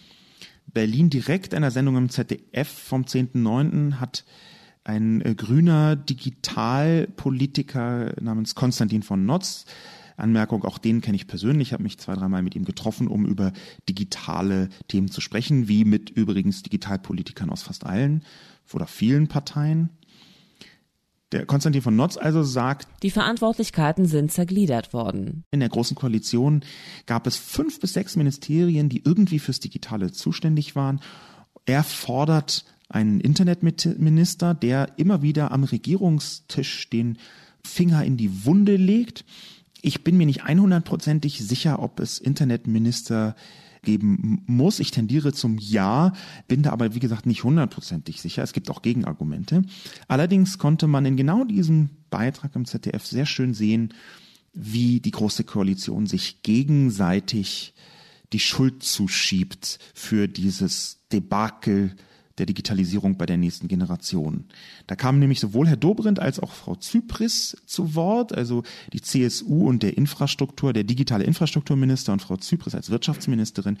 [0.67, 3.93] Berlin direkt einer Sendung im ZDF vom 10.9.
[3.93, 4.25] hat
[4.83, 9.65] ein äh, grüner Digitalpolitiker namens Konstantin von Notz
[10.17, 13.51] Anmerkung, auch den kenne ich persönlich, habe mich zwei, dreimal mit ihm getroffen, um über
[13.89, 18.23] digitale Themen zu sprechen, wie mit übrigens Digitalpolitikern aus fast allen
[18.73, 19.89] oder vielen Parteien.
[21.31, 25.43] Der Konstantin von Notz also sagt, die Verantwortlichkeiten sind zergliedert worden.
[25.51, 26.63] In der Großen Koalition
[27.07, 31.01] gab es fünf bis sechs Ministerien, die irgendwie fürs Digitale zuständig waren.
[31.65, 37.17] Er fordert einen Internetminister, der immer wieder am Regierungstisch den
[37.63, 39.25] Finger in die Wunde legt.
[39.81, 43.35] Ich bin mir nicht 100%ig sicher, ob es Internetminister
[43.85, 44.79] geben muss.
[44.81, 46.11] Ich tendiere zum Ja,
[46.49, 48.43] bin da aber wie gesagt nicht hundertprozentig sicher.
[48.43, 49.61] Es gibt auch Gegenargumente.
[50.09, 53.93] Allerdings konnte man in genau diesem Beitrag im ZDF sehr schön sehen,
[54.53, 57.73] wie die Große Koalition sich gegenseitig
[58.33, 61.95] die Schuld zuschiebt für dieses Debakel
[62.37, 64.45] der Digitalisierung bei der nächsten Generation.
[64.87, 68.63] Da kamen nämlich sowohl Herr Dobrindt als auch Frau Zypris zu Wort, also
[68.93, 73.77] die CSU und der Infrastruktur, der digitale Infrastrukturminister und Frau Zypris als Wirtschaftsministerin.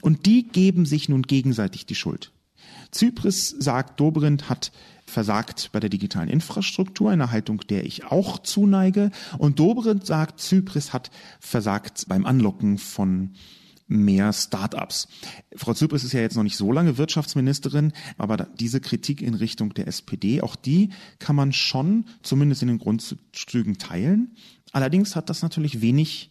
[0.00, 2.32] Und die geben sich nun gegenseitig die Schuld.
[2.90, 4.72] Zypris sagt, Dobrindt hat
[5.04, 9.10] versagt bei der digitalen Infrastruktur, eine Haltung, der ich auch zuneige.
[9.38, 13.30] Und Dobrindt sagt, Zypris hat versagt beim Anlocken von
[13.88, 15.08] mehr Start-ups.
[15.56, 19.74] Frau Zypris ist ja jetzt noch nicht so lange Wirtschaftsministerin, aber diese Kritik in Richtung
[19.74, 24.36] der SPD, auch die kann man schon zumindest in den Grundzügen teilen.
[24.72, 26.30] Allerdings hat das natürlich wenig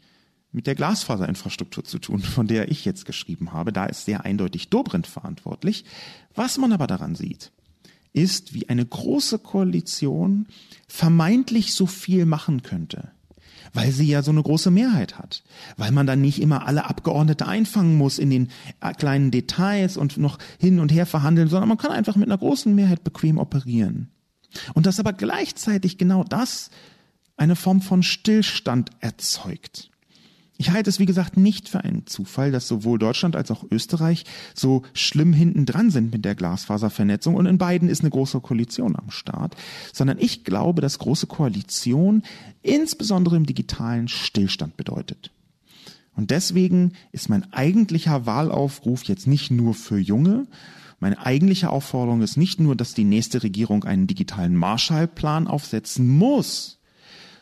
[0.52, 3.74] mit der Glasfaserinfrastruktur zu tun, von der ich jetzt geschrieben habe.
[3.74, 5.84] Da ist sehr eindeutig Dobrindt verantwortlich.
[6.36, 7.52] Was man aber daran sieht,
[8.14, 10.48] ist, wie eine große Koalition
[10.88, 13.12] vermeintlich so viel machen könnte
[13.74, 15.44] weil sie ja so eine große Mehrheit hat,
[15.78, 18.50] weil man dann nicht immer alle Abgeordnete einfangen muss in den
[18.82, 22.38] äh, kleinen Details und noch hin und her verhandeln, sondern man kann einfach mit einer
[22.38, 24.12] großen Mehrheit bequem operieren.
[24.74, 26.70] Und dass aber gleichzeitig genau das
[27.36, 29.92] eine Form von Stillstand erzeugt.
[30.60, 34.26] Ich halte es, wie gesagt, nicht für einen Zufall, dass sowohl Deutschland als auch Österreich
[34.56, 38.96] so schlimm hinten dran sind mit der Glasfaservernetzung und in beiden ist eine große Koalition
[38.96, 39.56] am Start,
[39.94, 42.24] sondern ich glaube, dass große Koalition
[42.64, 45.32] insbesondere im digitalen Stillstand bedeutet.
[46.16, 50.48] Und deswegen ist mein eigentlicher Wahlaufruf jetzt nicht nur für Junge
[51.00, 56.80] Meine eigentliche Aufforderung ist nicht nur, dass die nächste Regierung einen digitalen Marshallplan aufsetzen muss,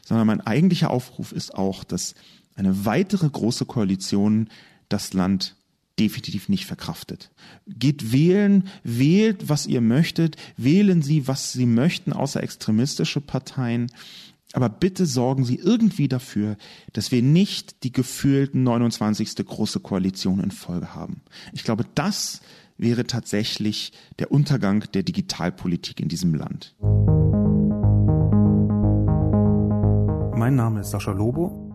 [0.03, 2.16] sondern mein eigentlicher Aufruf ist auch, dass
[2.56, 4.49] eine weitere große Koalition
[4.89, 5.56] das Land
[5.99, 7.32] definitiv nicht verkraftet.
[7.68, 13.91] Geht wählen, wählt, was ihr möchtet, wählen Sie, was Sie möchten, außer extremistische Parteien.
[14.53, 16.58] Aber bitte sorgen Sie irgendwie dafür,
[16.93, 19.36] dass wir nicht die gefühlten 29.
[19.45, 21.22] große Koalition in Folge haben.
[21.53, 22.41] Ich glaube, das
[22.78, 26.76] wäre tatsächlich der Untergang der Digitalpolitik in diesem Land.
[30.38, 31.74] Mein Name ist Sascha Lobo.